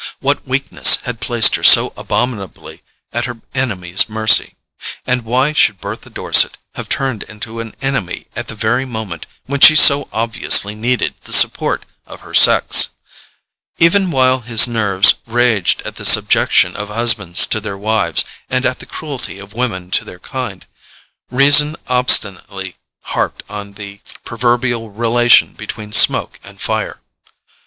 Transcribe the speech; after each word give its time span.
What 0.19 0.47
weakness 0.47 0.95
had 1.03 1.19
placed 1.19 1.53
her 1.57 1.63
so 1.63 1.93
abominably 1.95 2.81
at 3.13 3.25
her 3.25 3.39
enemy's 3.53 4.09
mercy? 4.09 4.55
And 5.05 5.21
why 5.21 5.53
should 5.53 5.79
Bertha 5.79 6.09
Dorset 6.09 6.57
have 6.73 6.89
turned 6.89 7.21
into 7.21 7.59
an 7.59 7.75
enemy 7.83 8.25
at 8.35 8.47
the 8.47 8.55
very 8.55 8.83
moment 8.85 9.27
when 9.45 9.59
she 9.59 9.75
so 9.75 10.09
obviously 10.11 10.73
needed 10.73 11.13
the 11.25 11.33
support 11.33 11.85
of 12.07 12.21
her 12.21 12.33
sex? 12.33 12.89
Even 13.77 14.09
while 14.09 14.39
his 14.39 14.67
nerves 14.67 15.13
raged 15.27 15.83
at 15.83 15.97
the 15.97 16.05
subjection 16.05 16.75
of 16.75 16.89
husbands 16.89 17.45
to 17.45 17.59
their 17.61 17.77
wives, 17.77 18.25
and 18.49 18.65
at 18.65 18.79
the 18.79 18.87
cruelty 18.87 19.37
of 19.37 19.53
women 19.53 19.91
to 19.91 20.03
their 20.03 20.17
kind, 20.17 20.65
reason 21.29 21.75
obstinately 21.85 22.75
harped 23.03 23.43
on 23.47 23.73
the 23.73 24.01
proverbial 24.25 24.89
relation 24.89 25.53
between 25.53 25.93
smoke 25.93 26.39
and 26.43 26.59
fire. 26.59 27.01